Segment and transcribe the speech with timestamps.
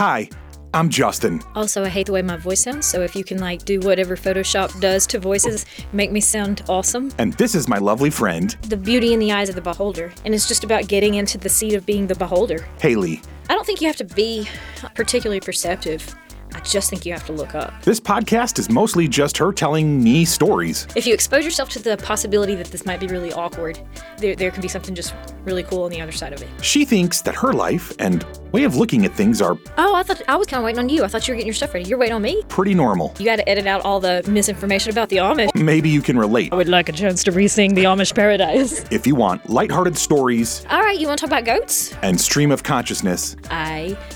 [0.00, 0.30] Hi,
[0.72, 1.42] I'm Justin.
[1.54, 4.16] Also, I hate the way my voice sounds, so if you can like do whatever
[4.16, 7.12] Photoshop does to voices, make me sound awesome.
[7.18, 10.34] And this is my lovely friend, The beauty in the eyes of the beholder, and
[10.34, 12.66] it's just about getting into the seat of being the beholder.
[12.80, 13.20] Hayley.
[13.50, 14.48] I don't think you have to be
[14.94, 16.16] particularly perceptive.
[16.60, 17.72] I just think you have to look up.
[17.82, 20.86] This podcast is mostly just her telling me stories.
[20.94, 23.80] If you expose yourself to the possibility that this might be really awkward,
[24.18, 26.48] there, there can be something just really cool on the other side of it.
[26.62, 30.20] She thinks that her life and way of looking at things are Oh, I thought
[30.28, 31.02] I was kind of waiting on you.
[31.02, 31.88] I thought you were getting your stuff ready.
[31.88, 32.42] You're waiting on me.
[32.48, 33.14] pretty normal.
[33.18, 35.54] You got to edit out all the misinformation about the Amish.
[35.54, 38.84] Maybe you can relate I would like a chance to re-sing the Amish Paradise.
[38.90, 41.94] if you want lighthearted stories All right, you want to talk about goats?
[42.02, 43.69] and stream of consciousness, I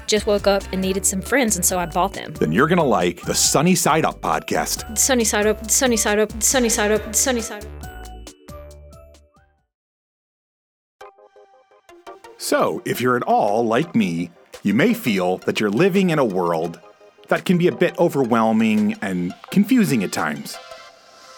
[0.06, 2.32] just woke up and needed some friends, and so I bought them.
[2.34, 4.98] then you're gonna like the Sunny Side Up podcast.
[4.98, 7.70] Sunny side up, sunny side up, sunny side up, sunny side up.
[12.36, 14.30] So, if you're at all like me,
[14.62, 16.80] you may feel that you're living in a world
[17.28, 20.56] that can be a bit overwhelming and confusing at times.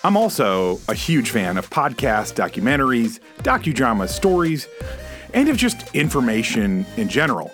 [0.02, 4.68] I'm also a huge fan of podcasts, documentaries, docudramas, stories,
[5.34, 7.50] and of just information in general.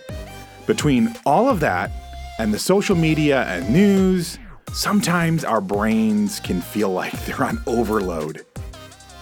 [0.67, 1.91] Between all of that
[2.39, 4.39] and the social media and news,
[4.73, 8.45] sometimes our brains can feel like they're on overload.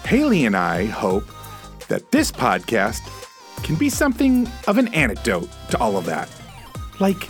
[0.05, 1.25] Hayley and I hope
[1.89, 3.01] that this podcast
[3.63, 6.29] can be something of an antidote to all of that.
[6.99, 7.29] Like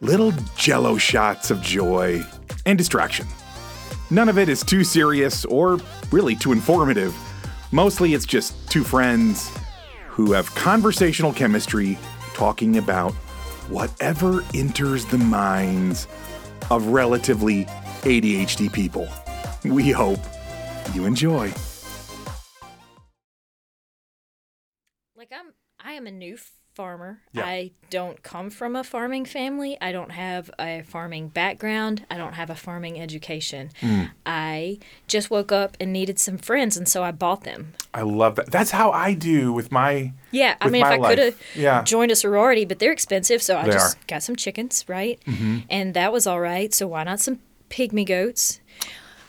[0.00, 2.22] little jello shots of joy
[2.66, 3.26] and distraction.
[4.10, 5.78] None of it is too serious or
[6.10, 7.14] really too informative.
[7.70, 9.50] Mostly it's just two friends
[10.08, 11.98] who have conversational chemistry
[12.34, 13.14] talking about
[13.68, 16.06] whatever enters the minds
[16.70, 17.64] of relatively
[18.02, 19.08] ADHD people.
[19.64, 20.20] We hope
[20.94, 21.52] you enjoy.
[25.16, 26.36] Like I'm, I am a new
[26.74, 27.20] farmer.
[27.32, 27.44] Yeah.
[27.44, 29.76] I don't come from a farming family.
[29.80, 32.06] I don't have a farming background.
[32.10, 33.70] I don't have a farming education.
[33.80, 34.10] Mm.
[34.24, 37.74] I just woke up and needed some friends, and so I bought them.
[37.92, 38.50] I love that.
[38.50, 41.82] That's how I do with my Yeah, I mean, if I could have yeah.
[41.82, 44.00] joined a sorority, but they're expensive, so I They just are.
[44.06, 45.20] got some chickens, right?
[45.26, 45.58] Mm-hmm.
[45.68, 46.72] And that was all right.
[46.72, 48.60] So why not some pygmy goats?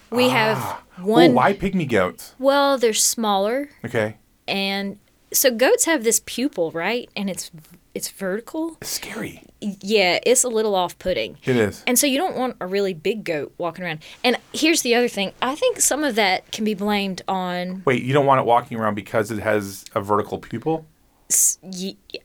[0.09, 0.57] We have
[0.99, 1.33] Oh, one.
[1.33, 2.35] why pygmy goats?
[2.39, 4.17] Well, they're smaller, Okay.
[4.47, 4.99] and
[5.33, 7.09] so goats have this pupil, right?
[7.15, 7.51] And it's
[7.93, 8.77] it's vertical.
[8.81, 9.43] Scary.
[9.61, 11.37] Yeah, it's a little off-putting.
[11.45, 11.83] It is.
[11.85, 13.99] And so you don't want a really big goat walking around.
[14.23, 15.31] And here's the other thing.
[15.41, 18.79] I think some of that can be blamed on Wait, you don't want it walking
[18.79, 20.85] around because it has a vertical pupil?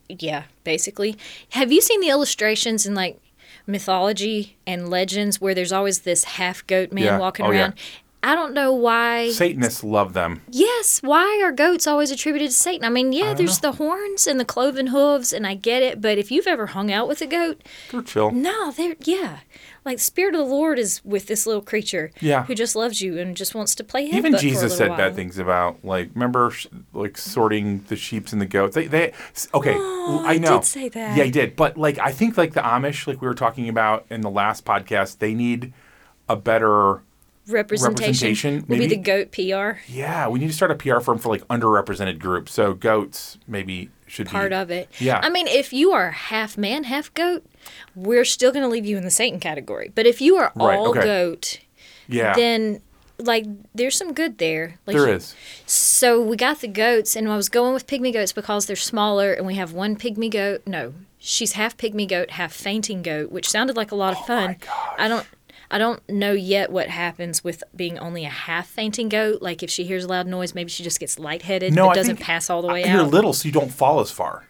[0.09, 1.17] yeah, basically.
[1.51, 3.19] Have you seen the illustrations in like
[3.67, 7.19] mythology and legends where there's always this half goat man Yeah.
[7.19, 7.71] walking Oh, yeah.
[8.21, 9.31] I don't know why.
[9.31, 10.41] Satanists love them.
[10.51, 12.83] Yes, why are goats always attributed to Satan?
[12.83, 16.01] I mean, yeah, don't there's the horns and the cloven hooves, and I get it,
[16.01, 18.31] but if you've ever hung out with a goat, They're chill.
[18.31, 19.39] no, they're yeah,
[19.85, 22.43] like the spirit of the Lord is with this little creature, Yeah.
[22.43, 24.97] who just loves you and just wants to play Even Jesus said while.
[24.97, 26.51] bad things about like remember
[26.93, 28.75] like sorting the sheeps and the goats.
[28.75, 29.13] They they
[29.53, 30.57] okay, Oh, I I know.
[30.57, 31.15] did say that.
[31.17, 31.55] Yeah, I did.
[31.55, 34.65] But like I think like the Amish like we were talking about in the last
[34.65, 35.71] podcast, they need
[36.27, 37.01] a better
[37.51, 38.87] Representation, representation, maybe?
[38.87, 42.53] the goat PR yeah, we need to start a PR firm for like underrepresented groups.
[42.53, 44.89] So goats maybe should part be part of it.
[44.99, 45.19] Yeah.
[45.23, 47.45] I mean, if you are half man, half goat,
[47.95, 49.91] we're still going to leave you in the Satan category.
[49.93, 51.01] But if you are Right, all okay.
[51.03, 51.59] goat,
[52.07, 52.33] Yeah.
[52.35, 52.81] then
[53.19, 53.45] like
[53.75, 54.79] there's some good there.
[54.85, 55.35] Like there is.
[55.65, 59.33] So we got the goats, and I was going with pygmy goats because they're smaller,
[59.33, 60.61] and we have one pygmy goat.
[60.65, 64.25] No, she's half pygmy goat, half fainting goat, which sounded like a lot of oh
[64.25, 64.55] fun.
[64.61, 64.95] Oh gosh.
[64.97, 65.27] I don't.
[65.71, 69.41] I don't know yet what happens with being only a half fainting goat.
[69.41, 71.93] Like if she hears a loud noise, maybe she just gets lightheaded, No, but I
[71.95, 72.89] doesn't pass all the way out.
[72.93, 74.47] You're little, so you don't fall as far.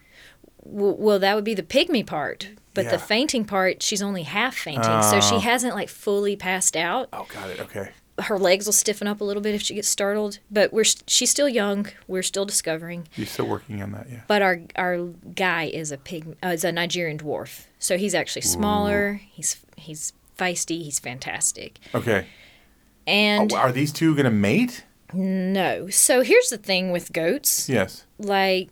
[0.64, 2.48] W- well, that would be the pygmy part.
[2.72, 2.92] But Yeah.
[2.92, 7.08] the fainting part, she's only half fainting, so she hasn't like fully passed out.
[7.12, 7.58] Oh, got it.
[7.60, 7.90] Okay.
[8.20, 10.38] Her legs will stiffen up a little bit if she gets startled.
[10.50, 11.86] But we're she's still young.
[12.06, 13.08] We're still discovering.
[13.16, 14.20] You're still working on that, yeah.
[14.28, 14.98] But our our
[15.34, 17.66] guy is a pig, uh, is a Nigerian dwarf.
[17.78, 19.20] So he's actually smaller.
[19.32, 20.82] He's he's feisty.
[20.82, 21.78] He's fantastic.
[21.94, 22.26] Okay.
[23.06, 24.84] And Oh, are these two gonna mate?
[25.12, 27.68] no, so here's the thing with goats.
[27.68, 28.04] Yes.
[28.18, 28.68] Like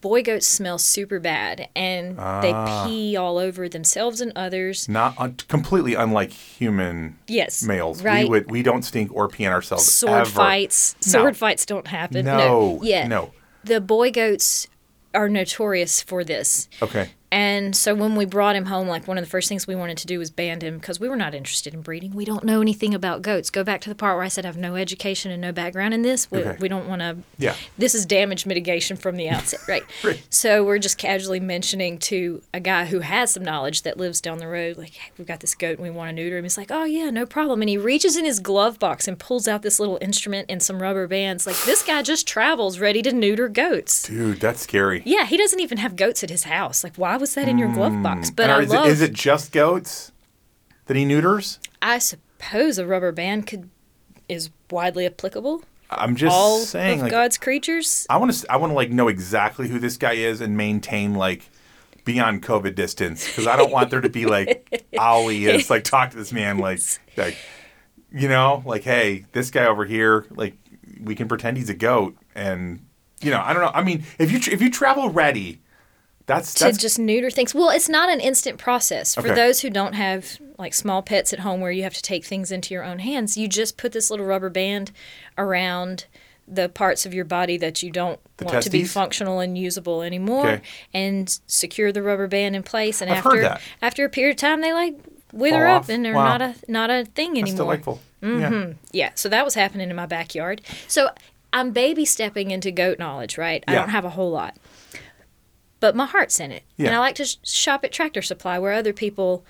[0.00, 2.40] boy goats smell super bad, and Ah.
[2.40, 4.88] they pee all over themselves and others.
[4.88, 8.02] Not un- completely unlike human Yes, males.
[8.02, 8.24] right.
[8.24, 9.90] We would we don't stink or pee on ourselves.
[9.92, 10.30] Sword ever.
[10.30, 10.94] fights.
[11.06, 11.10] No.
[11.12, 12.24] Sword fights don't happen.
[12.24, 12.78] No.
[12.82, 13.06] Yeah.
[13.08, 13.32] No.
[13.64, 14.68] The boy goats
[15.14, 16.68] are notorious for this.
[16.82, 17.10] Okay.
[17.32, 19.98] And so when we brought him home, like one of the first things we wanted
[19.98, 22.14] to do was band him because we were not interested in breeding.
[22.14, 23.50] We don't know anything about goats.
[23.50, 25.92] Go back to the part where I said I have no education and no background
[25.94, 26.30] in this.
[26.30, 26.56] We, Okay.
[26.60, 27.16] we don't want to.
[27.38, 27.54] Yeah.
[27.76, 29.82] This is damage mitigation from the outset, right?
[30.04, 30.22] Right.
[30.30, 34.38] So we're just casually mentioning to a guy who has some knowledge that lives down
[34.38, 36.44] the road, like, hey, we've got this goat and we want to neuter him.
[36.44, 37.60] He's like, oh, yeah, no problem.
[37.60, 40.80] And he reaches in his glove box and pulls out this little instrument and some
[40.80, 41.46] rubber bands.
[41.46, 44.04] Like, this guy just travels ready to neuter goats.
[44.04, 45.02] Dude, that's scary.
[45.04, 46.84] Yeah, he doesn't even have goats at his house.
[46.84, 48.28] Like, why was that in your glove box?
[48.30, 48.34] Hmm.
[48.36, 48.86] But And I are- is, love.
[48.86, 50.12] it, is it just goats
[50.86, 51.58] that he neuters?
[51.82, 53.70] I suppose a rubber band could
[54.28, 55.62] is widely applicable.
[55.88, 58.06] I'm just All saying, of like, God's creatures.
[58.10, 61.14] I want to, I want to like know exactly who this guy is and maintain
[61.14, 61.48] like
[62.04, 66.10] beyond COVID distance because I don't want there to be like Ollie is like talk
[66.10, 66.80] to this man like
[67.16, 67.36] like
[68.12, 70.54] you know like hey this guy over here like
[71.00, 72.84] we can pretend he's a goat and
[73.22, 75.60] you know I don't know I mean if you if you travel ready
[76.26, 77.54] that's to that's just neuter things.
[77.54, 79.14] Well, it's not an instant process.
[79.14, 79.34] For Okay.
[79.34, 82.50] those who don't have like small pets at home where you have to take things
[82.50, 84.90] into your own hands, you just put this little rubber band
[85.38, 86.06] around
[86.48, 90.02] the parts of your body that you don't The want to be functional and usable
[90.02, 90.62] anymore Okay.
[90.94, 94.60] and secure the rubber band in place and I've after after a period of time
[94.60, 94.94] they like
[95.32, 96.38] wither up and they're Wow.
[96.38, 97.56] not a not a thing that's anymore.
[97.64, 98.72] delightful yeah mm-hmm.
[98.92, 100.60] Yeah, so that was happening in my backyard.
[100.88, 101.10] So
[101.52, 103.62] I'm baby stepping into goat knowledge, right?
[103.68, 104.56] I don't have a whole lot.
[105.80, 106.62] But my heart's in it.
[106.78, 109.44] And I like to sh- shop at Tractor Supply where other people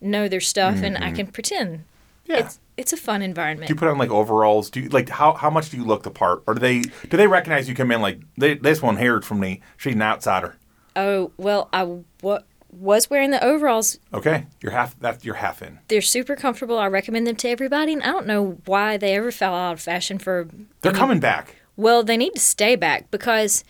[0.00, 1.78] know their stuff and I can pretend.
[1.78, 2.32] Mm-hmm.
[2.32, 2.38] yeah.
[2.38, 3.66] It's it's a fun environment.
[3.68, 4.70] do you put on like overalls?
[4.70, 7.16] Do you like how how much do you look the part, or do they do
[7.16, 9.60] they recognize you come in like they, this one here from me?
[9.76, 10.56] She's an outsider.
[10.94, 11.84] oh, well, I
[12.22, 13.98] wa- was wearing the overalls.
[14.14, 15.78] Okay, you're half that you're half in.
[15.88, 16.78] They're super comfortable.
[16.78, 17.92] I recommend them to everybody.
[17.94, 20.46] And I don't know why they ever fell out of fashion for
[20.82, 21.56] They're coming back.
[21.76, 23.64] Well, they need to stay back because,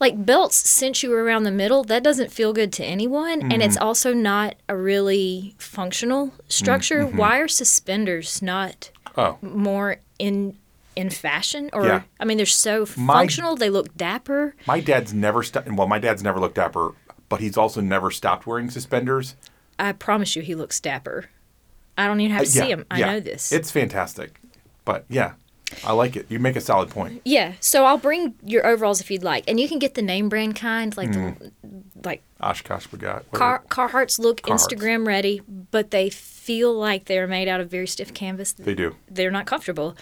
[0.00, 1.82] like, belts cinch you around the middle.
[1.84, 3.40] That doesn't feel good to anyone.
[3.42, 3.62] And Mm-hmm.
[3.62, 7.04] it's also not a really functional structure.
[7.04, 7.16] Mm-hmm.
[7.16, 10.56] Why are suspenders not Oh, more in
[10.94, 11.70] in fashion?
[11.72, 12.02] Or, Yeah.
[12.20, 13.54] I mean, they're so My- functional.
[13.56, 14.54] They look dapper.
[14.66, 15.70] my dad's never stopped.
[15.72, 16.94] Well, my dad's never looked dapper,
[17.28, 19.34] but he's also never stopped wearing suspenders.
[19.78, 21.26] I promise you, he looks dapper.
[21.96, 22.84] I don't even have to Uh, yeah, see him.
[22.90, 23.06] I yeah.
[23.12, 23.52] know this.
[23.52, 24.40] It's fantastic,
[24.84, 25.32] but yeah,
[25.84, 26.26] I like it.
[26.30, 27.20] You make a solid point.
[27.24, 27.52] yeah.
[27.60, 29.44] So I'll bring your overalls if you'd like.
[29.48, 31.38] And you can get the name brand kind, like Mm.
[31.38, 31.52] the,
[32.04, 33.30] like OshKosh B'gosh.
[33.32, 34.68] Car, Carhartts look Carhartts.
[34.68, 38.52] Instagram ready, but they feel like they're made out of very stiff canvas.
[38.52, 38.94] They do.
[39.10, 39.96] They're not comfortable.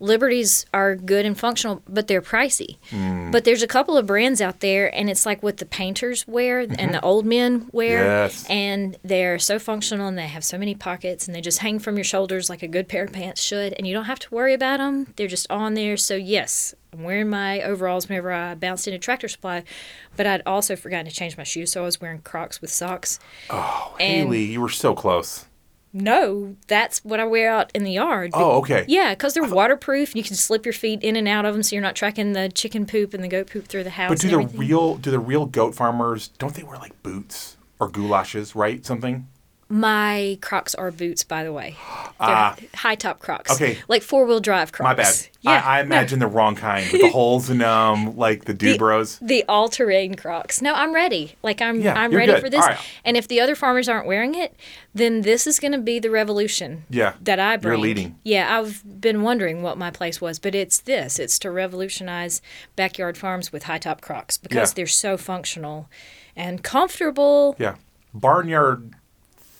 [0.00, 2.78] Liberties are good and functional, but they're pricey.
[2.90, 3.30] Mm.
[3.32, 6.60] But there's a couple of brands out there, and it's like what the painters wear
[6.60, 7.98] and the old men wear.
[8.00, 8.06] Mm-hmm.
[8.08, 8.46] Yes.
[8.48, 11.96] And they're so functional and they have so many pockets and they just hang from
[11.96, 13.72] your shoulders like a good pair of pants should.
[13.74, 15.12] And you don't have to worry about them.
[15.16, 15.96] They're just on there.
[15.96, 19.64] So, yes, I'm wearing my overalls whenever I bounced into Tractor Supply,
[20.16, 21.72] but I'd also forgotten to change my shoes.
[21.72, 23.18] So I was wearing Crocs with socks.
[23.50, 25.46] Oh, And- Hayley, you were so close.
[25.96, 28.32] No, that's what I wear out in the yard.
[28.34, 28.84] Oh, okay.
[28.88, 30.16] Yeah, because they're uh, waterproof.
[30.16, 32.48] You can slip your feet in and out of them, so you're not tracking the
[32.48, 34.10] chicken poop and the goat poop through the house.
[34.10, 37.88] But do the real do the real goat farmers don't they wear like boots or
[37.88, 38.84] goulashes, right?
[38.84, 39.28] Something.
[39.76, 41.74] My Crocs are boots, by the way.
[42.20, 42.56] They're Ah.
[42.76, 43.50] high top Crocs.
[43.50, 43.78] Okay.
[43.88, 44.84] like four wheel drive Crocs.
[44.84, 45.14] My bad.
[45.40, 45.86] Yeah, I, I no.
[45.86, 49.18] imagine the wrong kind with the holes in them, like the Dubros.
[49.20, 50.62] the all terrain Crocs.
[50.62, 51.34] No, I'm ready.
[51.42, 52.40] Like I'm Yeah, I'm ready good.
[52.40, 52.62] for this.
[52.62, 52.78] All right.
[53.04, 54.54] And if the other farmers aren't wearing it,
[54.94, 56.84] then this is going to be the revolution.
[56.88, 57.72] Yeah, That I bring.
[57.72, 58.16] you're leading.
[58.22, 61.18] Yeah, I've been wondering what my place was, but it's this.
[61.18, 62.40] It's to revolutionize
[62.76, 64.74] backyard farms with high top Crocs because Yeah.
[64.76, 65.88] they're so functional
[66.36, 67.56] and comfortable.
[67.58, 67.74] Yeah.
[68.14, 68.94] Barnyard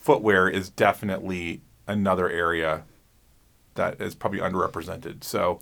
[0.05, 2.83] footwear is definitely another area
[3.75, 5.25] that is probably underrepresented.
[5.25, 5.61] So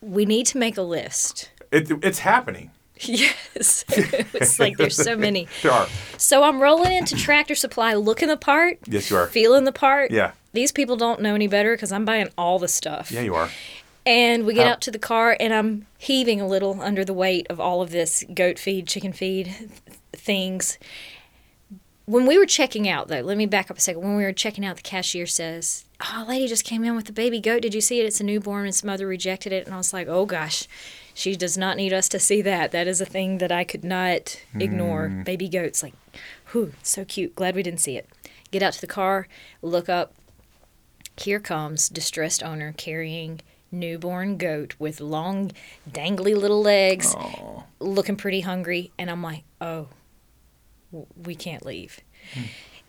[0.00, 1.50] We need to make a list.
[1.72, 2.70] it, it's happening.
[3.00, 3.84] Yes.
[3.88, 5.48] it's like there's so many.
[5.62, 5.88] There are.
[6.16, 8.78] So I'm rolling into Tractor Supply looking the part.
[8.86, 9.26] Yes, you are.
[9.26, 10.10] Feeling the part.
[10.10, 10.32] Yeah.
[10.52, 13.10] These people don't know any better because I'm buying all the stuff.
[13.10, 13.48] Yeah, you are.
[14.06, 17.12] And we get How- out to the car, and I'm heaving a little under the
[17.14, 19.70] weight of all of this goat feed, chicken feed th-
[20.12, 20.78] things.
[22.10, 24.02] When we were checking out, though, let me back up a second.
[24.02, 27.08] When we were checking out, the cashier says, Oh, a lady just came in with
[27.08, 27.62] a baby goat.
[27.62, 28.04] Did you see it?
[28.04, 28.62] It's a newborn.
[28.62, 29.64] And its mother rejected it.
[29.64, 30.66] And I was like, Oh, gosh,
[31.14, 32.72] she does not need us to see that.
[32.72, 35.08] That is a thing that I could not ignore.
[35.08, 35.24] Mm.
[35.24, 35.94] Baby goats, like,
[36.50, 37.36] whew, so cute.
[37.36, 38.08] Glad we didn't see it.
[38.50, 39.28] Get out to the car,
[39.62, 40.12] look up,
[41.16, 43.40] here comes distressed owner carrying
[43.70, 45.52] newborn goat with long
[45.88, 47.14] dangly little legs
[47.78, 49.86] looking pretty hungry and i'm like oh
[51.16, 52.00] we can't leave.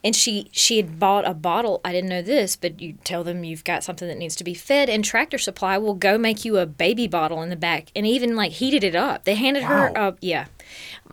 [0.03, 3.43] And she she had bought a bottle i didn't know this but you tell them
[3.43, 6.57] you've got something that needs to be fed and tractor supply will go make you
[6.57, 9.25] a baby bottle in the back and even like heated it up.
[9.25, 10.07] They handed her Wow.
[10.09, 10.45] a yeah.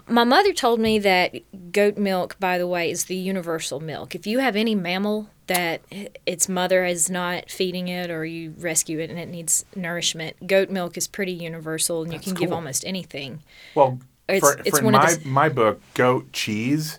[0.09, 1.35] My mother told me that
[1.71, 4.15] goat milk by the way is the universal milk.
[4.15, 5.83] If you have any mammal that
[6.25, 10.71] its mother is not feeding it or you rescue it and it needs nourishment goat
[10.71, 13.43] milk is pretty universal and you can give almost anything.
[13.75, 16.99] Well, It's- for, it's for one of my, the- my book, goat cheese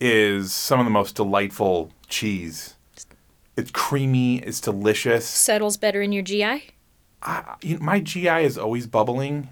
[0.00, 2.74] is some of the most delightful cheese.
[3.56, 4.38] It's creamy.
[4.38, 5.26] It's delicious.
[5.26, 6.44] settles better in your gi
[7.22, 9.48] I, you know, my GI is always bubbling.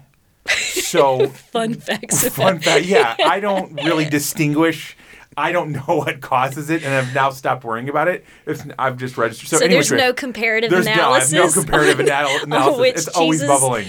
[0.85, 4.95] So fun facts fun fact, yeah, I don't really distinguish.
[5.35, 8.23] I don't know what causes it, and I've now stopped worrying about it.
[8.45, 9.49] It's, I've just registered.
[9.49, 10.85] So, So anyway, there's no comparative analysis.
[10.85, 11.55] there's no, analysis.
[11.55, 12.79] no comparative on- on oh, analysis.
[12.79, 13.87] which it's always bubbling.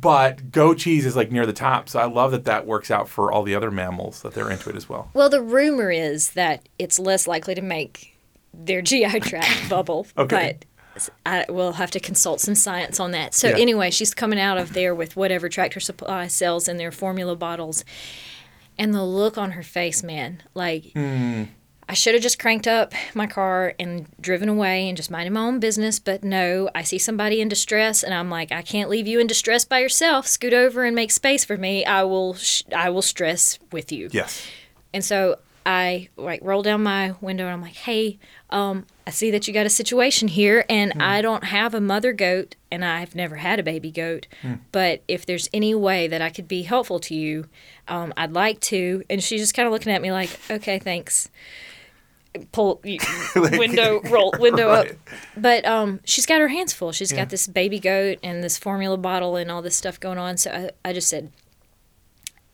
[0.00, 3.08] But goat cheese is like near the top, so I love that that works out
[3.08, 5.10] for all the other mammals that they're into it as well.
[5.14, 8.16] Well, the rumor is that it's less likely to make
[8.52, 10.06] their GI tract bubble.
[10.16, 10.58] Okay.
[10.94, 13.34] But I will have to consult some science on that.
[13.34, 13.56] So Yeah.
[13.58, 17.84] anyway, she's coming out of there with whatever Tractor Supply sells in their formula bottles,
[18.78, 20.92] and the look on her face, man, like.
[20.94, 21.44] Hmm.
[21.88, 25.40] I should have just cranked up my car and driven away and just minded my
[25.40, 25.98] own business.
[25.98, 29.26] But no, I see somebody in distress, and I'm like, I can't leave you in
[29.26, 30.26] distress by yourself.
[30.26, 31.84] Scoot over and make space for me.
[31.84, 34.08] I will, sh- I will stress with you.
[34.12, 34.46] Yes.
[34.92, 38.18] And so I like roll down my window and I'm like, "Hey,
[38.50, 42.12] um, I see that you got a situation here, and I don't have a mother
[42.12, 44.26] goat, and I've never had a baby goat.
[44.72, 47.46] But if there's any way that I could be helpful to you,
[47.88, 51.28] um, I'd like to." And she's just kind of looking at me like, "Okay, thanks."
[52.52, 52.80] Pull
[53.36, 54.88] window roll window up,
[55.36, 56.90] but um, she's got her hands full.
[56.90, 60.36] She's got this baby goat and this formula bottle and all this stuff going on.
[60.36, 61.30] So I, I just said,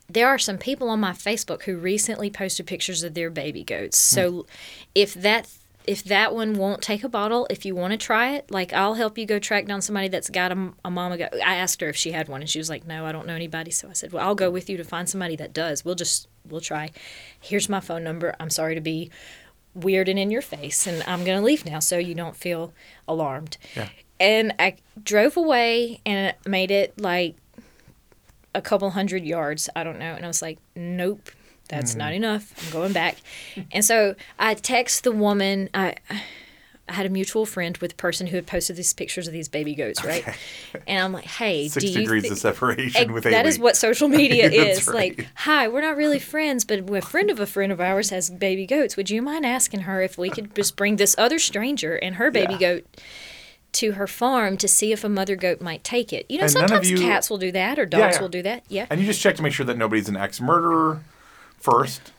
[0.08, 3.96] there are some people on my Facebook who recently posted pictures of their baby goats.
[3.96, 4.46] So
[4.94, 5.49] if that
[5.87, 8.94] if that one won't take a bottle, if you want to try it, like I'll
[8.94, 11.30] help you go track down somebody that's got a, a mama goat.
[11.34, 13.34] I asked her if she had one, and she was like, "No, I don't know
[13.34, 15.84] anybody." So I said, "Well, I'll go with you to find somebody that does.
[15.84, 16.90] We'll just we'll try.
[17.40, 18.34] Here's my phone number.
[18.38, 19.10] I'm sorry to be
[19.74, 22.72] weird and in your face, and I'm gonna leave now, so you don't feel
[23.06, 23.88] alarmed." Yeah.
[24.18, 27.36] And I drove away and made it like
[28.54, 29.68] a couple hundred yards.
[29.74, 30.14] I don't know.
[30.14, 31.30] And I was like, nope,
[31.68, 31.98] that's mm.
[31.98, 32.52] not enough.
[32.64, 33.16] I'm going back.
[33.72, 35.70] and so I text the woman.
[35.74, 35.94] I,
[36.90, 39.49] I had a mutual friend with the person who had posted these pictures of these
[39.49, 40.25] baby goats, right?
[40.88, 43.59] And I'm like, hey, Six do you degrees thi- of separation Ex- with that is
[43.59, 44.87] what social media is.
[44.88, 45.16] right.
[45.18, 48.28] Like, hi, we're not really friends, but a friend of a friend of ours has
[48.28, 48.97] baby goats.
[48.97, 52.30] Would you mind asking her if we could just bring this other stranger and her
[52.30, 52.75] baby Yeah.
[52.75, 52.87] goat
[53.73, 56.26] to her farm to see if a mother goat might take it?
[56.28, 58.20] You know, And sometimes you- cats will do that or dogs yeah.
[58.20, 58.64] will do that.
[58.68, 58.87] Yeah.
[58.90, 61.00] And you just check to make sure that nobody's an ex-murderer
[61.56, 62.11] first.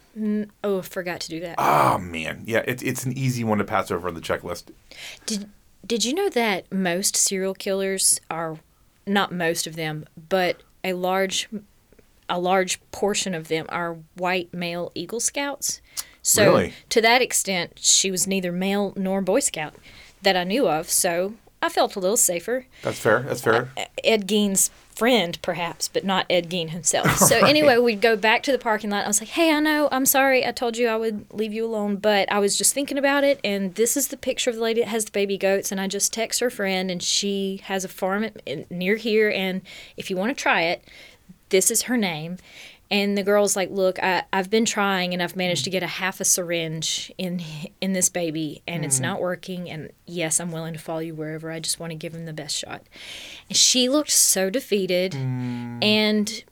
[0.64, 1.56] Oh, I forgot to do that.
[1.58, 4.66] Oh man, yeah, it's it's an easy one to pass over on the checklist.
[5.26, 5.50] Did
[5.86, 8.60] Did you know that most serial killers are
[9.08, 11.48] not most of them, but a large
[12.30, 15.82] a large portion of them are white male Eagle Scouts?
[16.22, 16.74] So Really?
[16.90, 19.76] to that extent, she was neither male nor Boy Scout
[20.22, 20.90] that I knew of.
[20.90, 22.68] So I felt a little safer.
[22.84, 23.22] That's fair.
[23.22, 23.70] That's fair.
[23.78, 24.70] Uh, Ed Gein's
[25.02, 27.18] friend, perhaps, but not Ed Gein himself.
[27.32, 29.04] So anyway, we'd go back to the parking lot.
[29.04, 29.90] I was like, "Hey, I know.
[29.92, 30.46] I'm sorry.
[30.46, 33.40] I told you I would leave you alone, but I was just thinking about it,
[33.44, 35.88] and this is the picture of the lady that has the baby goats, and I
[35.88, 39.62] just text her friend, and she has a farm at, in- near here, and
[39.98, 40.84] if you want to try it,
[41.50, 42.38] this is her name."
[42.92, 45.88] And the girl's like, "Look, I, I've been trying, and I've managed to get a
[45.88, 47.42] half a syringe in
[47.80, 49.04] in this baby, and it's mm-hmm.
[49.04, 49.70] not working.
[49.70, 51.50] And yes, I'm willing to follow you wherever.
[51.50, 52.84] I just want to give him the best shot."
[53.48, 55.82] And she looked so defeated, mm.
[55.82, 56.44] and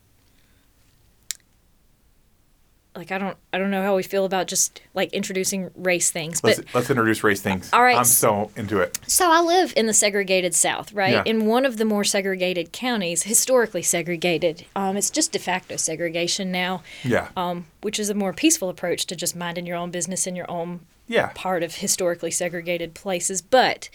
[3.00, 6.42] like I don't I don't know how we feel about just like introducing race things,
[6.42, 7.70] but Let's let's introduce race things.
[7.72, 7.98] All right.
[7.98, 9.00] I'm so into it.
[9.08, 11.14] so I live in the segregated South, right?
[11.14, 11.24] Yeah.
[11.26, 14.66] In one of the more segregated counties, historically segregated.
[14.76, 17.30] Um, it's just de facto segregation now, Yeah.
[17.38, 20.52] um, which is a more peaceful approach to just minding your own business in your
[20.52, 21.32] own yeah.
[21.34, 23.42] part of historically segregated places.
[23.42, 23.90] But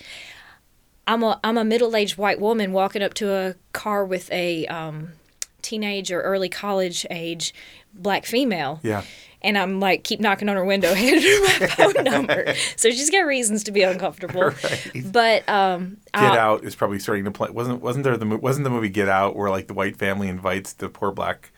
[1.07, 4.67] I'm a I'm a middle aged white woman walking up to a car with a
[4.69, 5.11] um,
[5.61, 7.53] teenage or early college age
[7.95, 8.81] black female.
[8.83, 9.03] Yeah.
[9.43, 12.55] And I'm like, keep knocking on her window, handing her my phone number.
[12.77, 14.53] So she's got reasons to be uncomfortable.
[15.13, 17.51] But um, Get I'll- Out is probably starting to play.
[17.51, 20.73] Wasn't wasn't there the wasn't the movie Get Out where like the white family invites
[20.73, 21.51] the poor black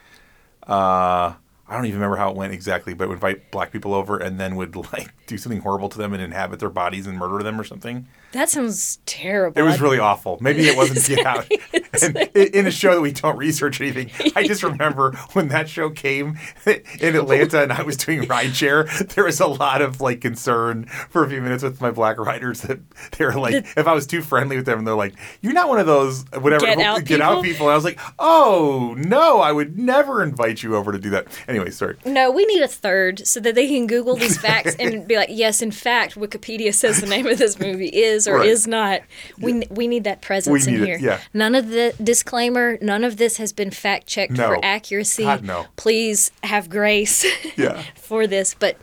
[0.66, 1.34] uh
[1.68, 4.38] I don't even remember how it went exactly, but would invite black people over and
[4.38, 7.60] then would like do something horrible to them and inhabit their bodies and murder them
[7.60, 8.06] or something.
[8.32, 9.58] That sounds terrible.
[9.58, 10.38] It was really awful.
[10.40, 11.50] Maybe it wasn't Get Out.
[12.02, 15.88] And in a show that we don't research anything, I just remember when that show
[15.88, 20.84] came in Atlanta and I was doing rideshare, there was a lot of like concern
[20.84, 22.80] for a few minutes with my black riders that
[23.12, 25.78] they're like, if I was too friendly with them, and they're like, "You're not one
[25.78, 29.40] of those whatever Get Out get out people?" people." And I was like, "Oh no,
[29.40, 31.96] I would never invite you over to do that." Anyway, sorry.
[32.04, 35.30] No, we need a third so that they can Google these facts and be like,
[35.32, 38.48] yes, in fact, Wikipedia says the name of this movie is or Right.
[38.48, 39.00] is not.
[39.38, 40.98] We we need that presence need in it, here.
[40.98, 41.20] yeah.
[41.32, 44.48] None of the disclaimer, none of this has been fact checked No.
[44.48, 45.22] for accuracy.
[45.24, 45.66] God, no.
[45.76, 47.24] Please have grace
[47.56, 47.82] Yeah.
[47.96, 48.54] for this.
[48.58, 48.76] But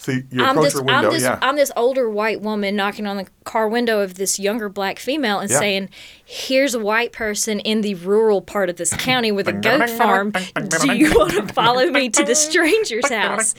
[0.00, 1.08] See, you I'm approach this, the window.
[1.08, 1.38] I'm this, yeah.
[1.42, 5.40] I'm this older white woman knocking on the car window of this younger black female
[5.40, 5.58] and Yeah.
[5.58, 5.88] saying,
[6.24, 10.30] "Here's a white person in the rural part of this county with a goat farm.
[10.78, 13.56] Do you want to follow me to the stranger's house?"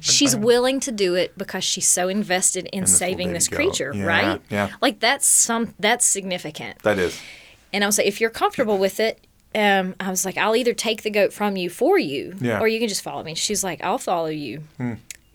[0.00, 3.56] She's willing to do it because she's so invested in this saving this goat.
[3.56, 4.40] creature, Yeah, right?
[4.48, 4.70] yeah.
[4.80, 6.78] Like that's some that's significant.
[6.84, 7.20] that is.
[7.72, 10.72] And I was like, if you're comfortable with it, um, I was like, I'll either
[10.72, 12.56] take the goat from you for you, Yeah.
[12.56, 12.62] Hmm.
[12.64, 13.34] or you can just follow me.
[13.34, 14.62] She's like, I'll follow you,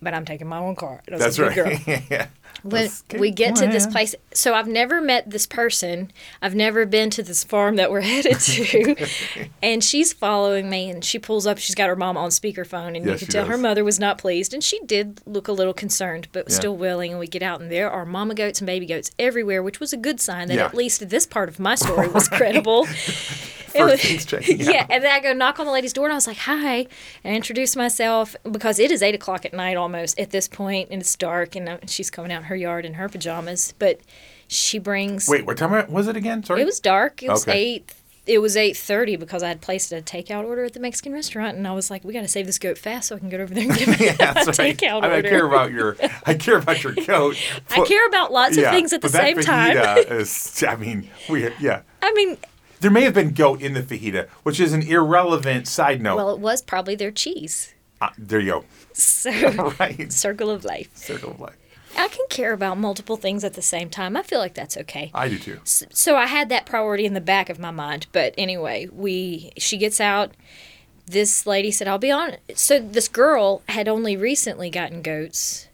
[0.02, 1.02] but I'm taking my own car.
[1.08, 1.86] And I was That's like, right.
[1.86, 2.28] girl." yeah.
[2.64, 7.10] when we get to this place so i've never met this person i've never been
[7.10, 9.08] to this farm that we're headed to
[9.64, 13.06] and she's following me and she pulls up she's got her mom on speakerphone and
[13.06, 15.54] you Yes, can she tell her mother was not pleased and she did look a
[15.54, 16.60] little concerned but was Yeah.
[16.60, 19.64] still willing and we get out and there are mama goats and baby goats everywhere
[19.64, 20.66] which was a good sign that Yeah.
[20.66, 24.82] at least this part of my story was credible It First was- things checking yeah,
[24.82, 24.88] out.
[24.92, 26.88] and then I go knock on the lady's door, and I was like, "Hi,"
[27.24, 30.90] and I introduce myself because it is eight o'clock at night almost at this point,
[30.92, 33.74] and it's dark, and uh, she's coming out in her yard in her pajamas.
[33.80, 34.00] But
[34.48, 35.28] she brings.
[35.28, 36.44] Wait, what time was it again?
[36.44, 36.62] Sorry.
[36.62, 37.24] It was dark.
[37.24, 37.58] It was Okay.
[37.58, 37.94] eight.
[38.28, 41.58] It was eight thirty because I had placed a takeout order at the Mexican restaurant,
[41.58, 43.40] and I was like, "We got to save this goat fast so I can get
[43.40, 44.48] over there and get yeah, my right.
[44.48, 45.98] takeout I, mean, I care about your.
[46.26, 47.36] I care about your coat.
[47.72, 49.76] I care about lots of things at the same time.
[50.08, 51.82] Is, I mean, we yeah.
[52.04, 52.38] I mean,
[52.82, 56.18] There may have been goat in the fajita, which is an irrelevant side note.
[56.18, 57.74] well, it was probably their cheese.
[58.02, 58.66] Uh, there you go.
[58.94, 59.32] So,
[59.80, 60.12] Right.
[60.12, 60.90] circle of life.
[60.98, 61.56] Circle of life.
[61.98, 64.16] I can care about multiple things at the same time.
[64.18, 65.12] I feel like that's okay.
[65.14, 65.60] I do too.
[65.64, 68.08] so I had that priority in the back of my mind.
[68.12, 70.32] But anyway, we she gets out.
[71.06, 75.68] This lady said, "I'll be on." So this girl had only recently gotten goats.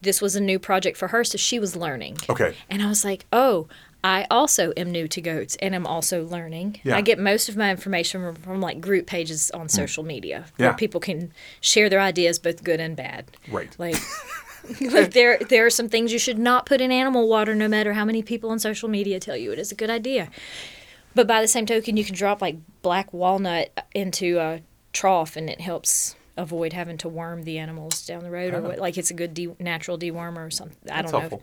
[0.00, 2.18] This was a new project for her, so she was learning.
[2.30, 2.54] Okay.
[2.70, 3.66] And I was like, "Oh,
[4.04, 6.80] I also am new to goats, and I'm also learning.
[6.82, 6.96] Yeah.
[6.96, 9.66] I get most of my information from, from like group pages on hmm.
[9.68, 10.68] social media Yeah.
[10.68, 13.30] where people can share their ideas, both good and bad.
[13.48, 13.74] Right.
[13.78, 13.96] Like,
[14.80, 17.92] like there there are some things you should not put in animal water, no matter
[17.92, 20.30] how many people on social media tell you it is a good idea.
[21.14, 24.62] But by the same token, you can drop like black walnut into a
[24.92, 28.62] trough, and it helps avoid having to worm the animals down the road, or oh.
[28.62, 30.90] what, like it's a good de- natural dewormer or something.
[30.90, 31.18] I don't know.
[31.20, 31.42] helpful.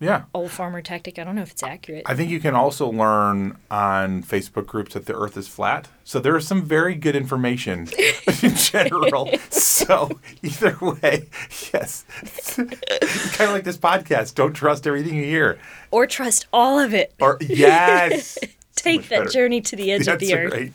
[0.00, 0.24] Yeah.
[0.32, 1.18] Old farmer tactic.
[1.18, 2.04] I don't know if it's accurate.
[2.06, 5.88] I think you can also learn on Facebook groups that the Earth is flat.
[6.04, 7.88] So there is some very good information
[8.42, 9.30] in general.
[9.50, 11.28] so either way,
[11.72, 12.54] yes, it's
[13.36, 14.34] kind of like this podcast.
[14.36, 15.58] Don't trust everything you hear.
[15.90, 17.12] or trust all of it.
[17.20, 18.38] Or yes,
[18.82, 19.30] Take that better.
[19.30, 20.52] journey to the edge of the earth.
[20.52, 20.72] right.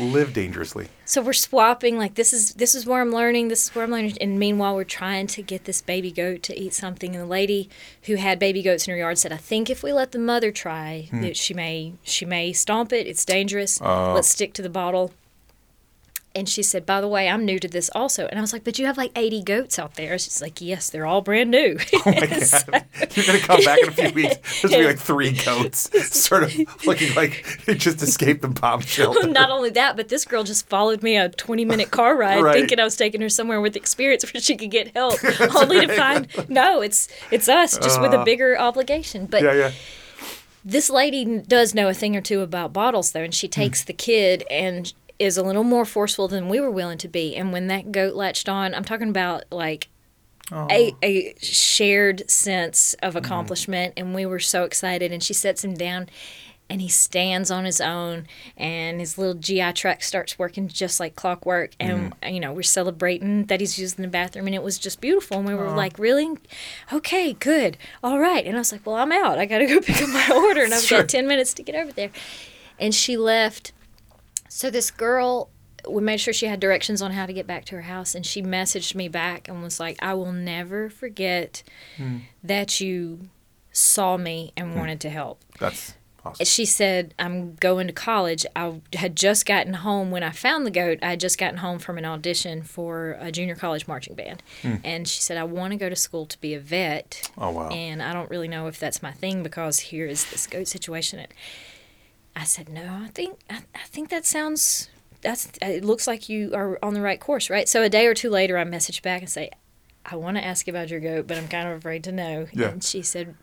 [0.00, 0.88] Live dangerously.
[1.04, 3.90] So we're swapping like this is this is where I'm learning, this is where I'm
[3.90, 7.28] learning and meanwhile we're trying to get this baby goat to eat something and the
[7.28, 7.68] lady
[8.04, 10.50] who had baby goats in her yard said, I think if we let the mother
[10.50, 11.20] try, Hmm.
[11.22, 13.80] that she may she may stomp it, it's dangerous.
[13.82, 14.12] Oh.
[14.14, 15.12] Let's stick to the bottle.
[16.34, 18.26] And she said, By the way, I'm new to this also.
[18.26, 20.18] And I was like, But you have like 80 goats out there.
[20.18, 21.78] She's like, Yes, they're all brand new.
[22.04, 22.84] Oh my god!
[23.14, 24.62] You're gonna come back in a few weeks.
[24.62, 28.80] There's gonna be like three goats, sort of looking like they just escaped the bomb
[28.80, 29.28] shelter.
[29.28, 32.54] Not only that, but this girl just followed me a 20 minute car ride Right.
[32.54, 35.18] thinking I was taking her somewhere with experience where she could get help,
[35.54, 38.24] only to find no, it's it's us just with a uh.
[38.24, 39.26] bigger obligation.
[39.26, 39.72] But Yeah, yeah.
[40.64, 43.86] this lady does know a thing or two about bottles though, and she takes hmm.
[43.86, 47.36] the kid and is a little more forceful than we were willing to be.
[47.36, 49.88] And when that goat latched on, I'm talking about like
[50.50, 53.24] a, a shared sense of mm-hmm.
[53.24, 53.94] accomplishment.
[53.96, 55.12] And we were so excited.
[55.12, 56.08] And she sets him down
[56.68, 58.26] and he stands on his own.
[58.56, 61.72] And his little GI tract starts working just like clockwork.
[61.78, 62.34] And mm-hmm.
[62.34, 64.46] you know we're celebrating that he's using the bathroom.
[64.46, 65.38] And it was just beautiful.
[65.38, 66.30] And we were like really?
[66.92, 67.78] Okay good.
[68.02, 68.44] All right.
[68.44, 69.38] And I was like well I'm out.
[69.38, 70.64] I gotta go pick up my order.
[70.64, 71.00] And I've Sure.
[71.00, 72.10] got 10 minutes to get over there.
[72.78, 73.72] And she left
[74.54, 75.48] so this girl,
[75.88, 78.24] we made sure she had directions on how to get back to her house, and
[78.24, 81.62] she messaged me back and was like, "I will never forget
[81.96, 82.18] Hmm.
[82.44, 83.28] that you
[83.72, 86.44] saw me and wanted to help." That's Awesome.
[86.46, 88.46] She said, I'm going to college.
[88.54, 91.00] I had just gotten home when I found the goat.
[91.02, 94.40] I had just gotten home from an audition for a junior college marching band.
[94.84, 97.28] And she said, I want to go to school to be a vet.
[97.36, 97.70] Oh, wow.
[97.70, 101.18] And I don't really know if that's my thing because here is this goat situation.
[101.18, 101.28] And
[102.34, 104.88] I said, No, I think I, I think that sounds
[105.22, 107.68] that's it looks like you are on the right course, right?
[107.68, 109.50] So a day or two later I message back and say,
[110.04, 112.46] I want to ask you about your goat, but I'm kind of afraid to know.
[112.52, 112.68] Yeah.
[112.68, 113.34] And she said,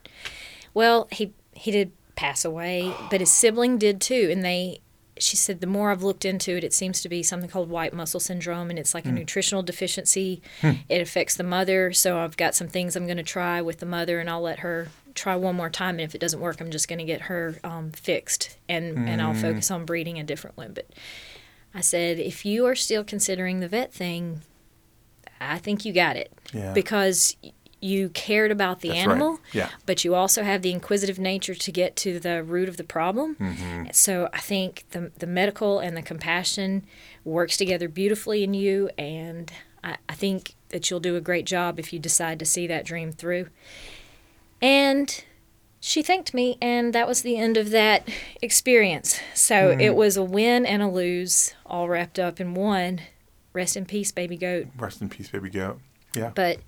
[0.74, 4.82] Well, he he did pass away, but his sibling did too, and they.
[5.22, 7.94] She said the more I've looked into it, it seems to be something called white
[7.94, 9.16] muscle syndrome, and it's like a hmm.
[9.16, 10.42] nutritional deficiency.
[10.62, 10.72] Hmm.
[10.88, 13.86] It affects the mother, so I've got some things I'm going to try with the
[13.86, 15.96] mother, and I'll let her try one more time.
[15.96, 19.22] And if it doesn't work, I'm just going to get her um, fixed, and and
[19.22, 20.74] I'll focus on breeding a different one.
[20.74, 20.88] But
[21.74, 24.42] I said, if you are still considering the vet thing,
[25.40, 26.74] I think you got it Yeah.
[26.74, 27.36] because
[27.82, 29.14] you cared about the That's right.
[29.14, 29.70] animal, Yeah.
[29.86, 33.36] but you also have the inquisitive nature to get to the root of the problem.
[33.36, 33.84] Mm-hmm.
[33.94, 36.86] So I think the the medical and the compassion
[37.24, 39.52] works together beautifully in you, and
[39.84, 42.84] I, I think that you'll do a great job if you decide to see that
[42.86, 43.48] dream through.
[44.62, 45.24] And
[45.80, 48.08] she thanked me, and that was the end of that
[48.42, 49.20] experience.
[49.34, 49.80] So Mm-hmm.
[49.82, 53.02] it was a win and a lose, all wrapped up in one.
[53.54, 55.80] Rest in peace, baby goat Rest in peace, baby goat.
[56.16, 56.32] Yeah.
[56.36, 56.60] but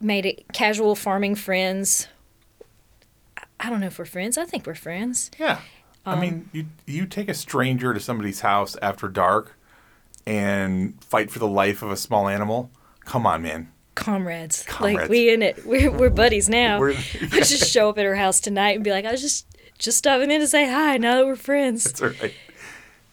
[0.00, 2.08] made it casual farming friends.
[3.36, 4.38] I- I don't know if we're friends.
[4.38, 5.30] I think we're friends.
[5.38, 5.60] Yeah.
[6.06, 9.58] Um, I mean, you you take a stranger to somebody's house after dark
[10.26, 12.70] and fight for the life of a small animal.
[13.04, 13.72] Come on, man.
[13.96, 14.64] Comrades.
[14.80, 15.66] Like we in it.
[15.66, 16.78] We're we're buddies now.
[16.78, 16.96] We're-
[17.32, 19.46] I just show up at her house tonight and be like, I was just
[19.78, 20.96] just stopping in to say hi.
[20.98, 21.84] Now that we're friends.
[21.84, 22.34] That's right.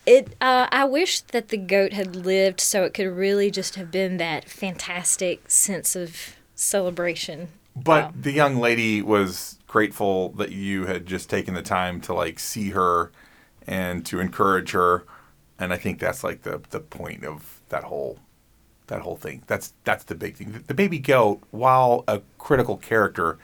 [0.06, 0.36] It.
[0.42, 4.18] Uh, I wish that the goat had lived so it could really just have been
[4.18, 7.48] that fantastic sense of celebration.
[7.76, 8.14] But Wow.
[8.22, 12.70] the young lady was grateful that you had just taken the time to like see
[12.72, 13.12] her
[13.66, 15.06] and to encourage her,
[15.58, 18.20] and I think that's like the the point of that whole
[18.94, 19.44] that whole thing.
[19.48, 20.64] That's that's the big thing.
[20.68, 23.40] The baby goat, while a critical character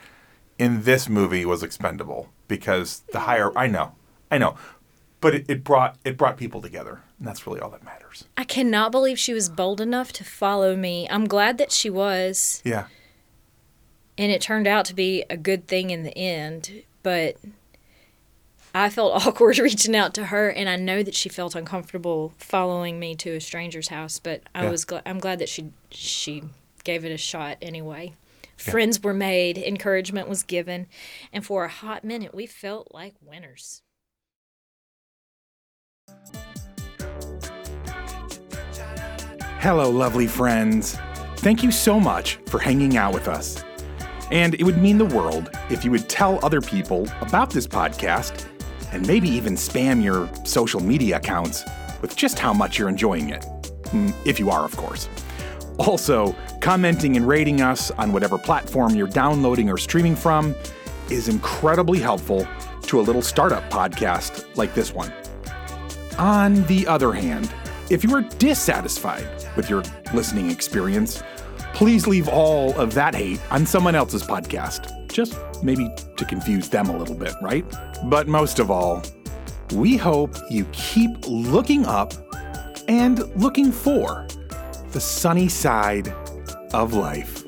[0.58, 3.94] in this movie, was expendable because the higher I know,
[4.30, 4.56] I know,
[5.22, 8.26] but it, it brought it brought people together, and that's really all that matters.
[8.38, 11.08] I cannot believe she was bold enough to follow me.
[11.10, 12.62] I'm glad that she was.
[12.64, 12.86] Yeah,
[14.18, 17.36] and it turned out to be a good thing in the end but
[18.74, 23.00] i felt awkward reaching out to her and i know that she felt uncomfortable following
[23.00, 24.70] me to a stranger's house but i Yeah.
[24.72, 26.44] was glad i'm glad that she she
[26.84, 28.14] gave it a shot anyway
[28.58, 30.88] friends were made encouragement was given
[31.32, 33.82] and for a hot minute we felt like winners
[39.62, 40.98] Hello, lovely friends.
[41.38, 43.64] Thank you so much for hanging out with us.
[44.32, 48.46] And it would mean the world if you would tell other people about this podcast
[48.92, 51.64] and maybe even spam your social media accounts
[52.02, 53.42] with just how much you're enjoying it.
[53.86, 55.10] Mm, If you are, of course.
[55.78, 60.54] Also, commenting and rating us on whatever platform you're downloading or streaming from
[61.10, 62.48] is incredibly helpful
[62.84, 65.12] to a little startup podcast like this one.
[66.18, 67.52] On the other hand,
[67.90, 71.24] if you are dissatisfied with your listening experience,
[71.74, 75.08] please leave all of that hate on someone else's podcast.
[75.12, 77.66] Just maybe to confuse them a little bit, right?
[78.06, 79.04] But most of all,
[79.74, 82.14] we hope you keep looking up
[82.88, 84.28] and looking for
[84.92, 86.14] the sunny side
[86.74, 87.39] of life.